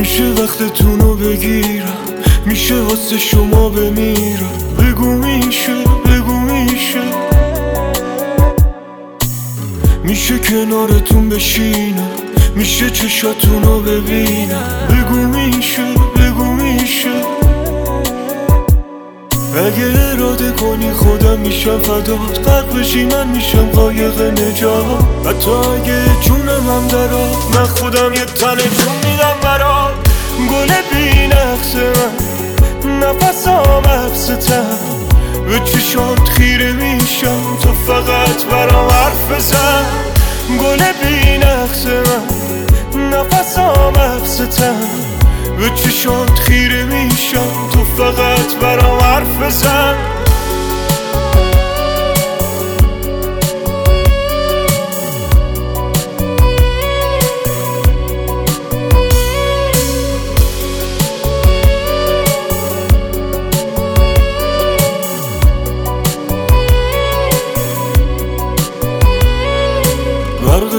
وقتتون 0.00 1.00
رو 1.00 1.14
بگیرم. 1.14 1.96
میشه 2.46 2.74
واسه 2.74 3.18
شما 3.18 3.68
بمیرم. 3.68 4.50
بگو 4.78 5.04
میشه 5.04 5.72
بگو 5.84 6.32
میشه. 6.32 7.02
میشه 10.04 10.38
کنارتون 10.38 11.28
بشینم. 11.28 12.10
میشه 12.54 12.90
چشاتون 12.90 13.62
رو 13.62 13.80
ببینم. 13.80 14.88
بگو 14.90 15.14
میشه 15.14 15.82
بگو 16.16 16.44
میشه. 16.44 17.12
اگه 19.56 19.98
اراده 19.98 20.50
کنی 20.50 20.92
خودم 20.92 21.38
میشم 21.40 21.78
فدات 21.78 22.48
قرق 22.48 22.78
بشی 22.78 23.04
من 23.04 23.28
میشم 23.28 23.66
قایق 23.66 24.20
نجات. 24.20 24.84
حتی 25.26 25.50
اگه 25.50 26.02
جونم 26.20 26.68
هم 26.70 26.88
درات 26.88 27.56
من 27.56 27.64
خودم 27.66 28.12
یه 28.12 28.24
تن 28.24 28.56
جون 28.56 28.94
میدم 29.10 29.36
برات. 29.42 29.79
گل 30.60 30.72
بی 30.92 31.26
نقص 31.26 31.74
من 32.84 32.98
نفسام 32.98 33.84
حبستم 33.86 34.78
به 35.48 35.60
چشات 35.60 36.28
خیره 36.28 36.72
میشم. 36.72 37.56
تو 37.62 37.72
فقط 37.72 38.44
برام 38.50 38.90
حرف 38.90 39.32
بزن. 39.32 39.84
گل 40.60 40.82
بی 40.92 41.38
نقص 41.38 41.86
من 42.94 43.10
نفسام 43.10 43.94
حبستم 43.96 44.74
به 45.58 45.70
چشات 45.70 46.38
خیره 46.38 46.84
میشم. 46.84 47.70
تو 47.72 47.84
فقط 47.84 48.56
برام 48.62 49.00
حرف 49.00 49.42
بزن. 49.42 49.94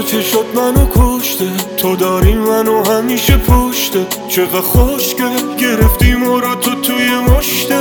برق 0.02 0.10
چشات 0.10 0.46
منو 0.54 0.86
کشته. 0.96 1.44
تو 1.76 1.96
داری 1.96 2.34
منو 2.34 2.84
همیشه 2.90 3.36
پشته. 3.36 4.06
چقدر 4.28 4.60
خوشگل 4.60 5.56
گرفتی 5.60 6.12
رو 6.12 6.54
تو 6.54 6.74
توی 6.74 7.10
مشته. 7.10 7.78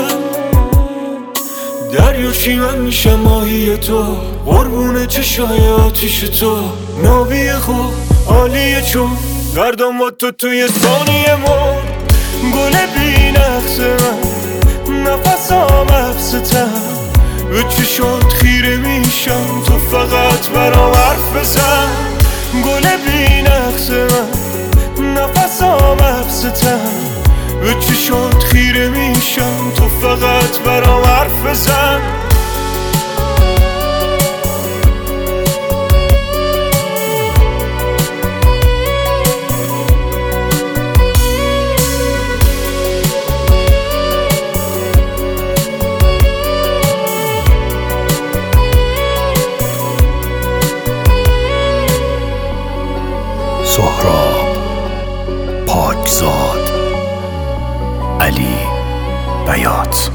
دریاشی 1.94 2.56
من 2.56 2.78
میشم 2.78 3.20
ماهی 3.20 3.78
تو. 3.78 4.04
قربون 4.46 5.08
چشای 5.08 5.68
آتیش 5.68 6.20
تو. 6.20 6.58
نابی 7.04 7.52
خوب 7.52 7.94
عالیه 8.28 8.82
چون. 8.82 9.18
گردم 9.56 9.98
با 9.98 10.12
تو 10.12 10.32
توی 10.32 10.68
ثانیه 10.68 11.36
مر 11.36 11.82
گل 12.54 12.72
بی 12.72 13.32
نقص 13.32 13.80
من. 13.80 15.04
نفسام 15.04 15.88
حبستم 15.90 16.70
به 17.50 17.64
چشات 17.64 18.34
خیره 18.34 18.78
میشم. 18.78 19.64
تو 19.68 19.78
فقط 19.78 20.50
برام 20.50 21.01
گل 22.54 22.98
بی 22.98 23.42
نقص 23.42 23.90
من 23.90 25.14
نفسام 25.14 25.98
حبستم 26.00 26.80
به 27.62 27.76
چشات 27.80 28.44
خیره 28.44 28.90
میشم؟ 28.90 29.72
تو 29.78 29.88
فقط 29.88 30.60
برام 30.60 31.04
حرف 31.04 31.46
بزن. 31.46 32.21
سهراب 54.02 54.58
پاکزاد 55.68 56.72
علی 58.20 58.58
بیات. 59.48 60.12